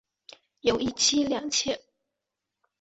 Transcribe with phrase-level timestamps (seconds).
[0.61, 1.79] 有一妻两妾。